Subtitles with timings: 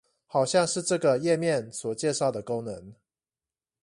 [0.25, 2.95] 好像是這個頁面所介紹的功能